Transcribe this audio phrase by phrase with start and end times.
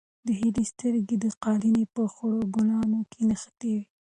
[0.25, 3.83] د هیلې سترګې د قالینې په خړو ګلانو کې نښتې وې.